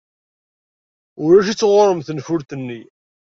[1.21, 2.81] Ulac-itt ɣer-m tenfult-nni.